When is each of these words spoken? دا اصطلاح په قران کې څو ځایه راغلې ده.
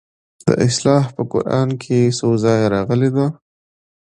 دا 0.45 0.53
اصطلاح 0.67 1.05
په 1.15 1.23
قران 1.31 1.69
کې 1.81 1.99
څو 2.17 2.29
ځایه 2.43 2.67
راغلې 2.75 3.09
ده. 3.15 3.25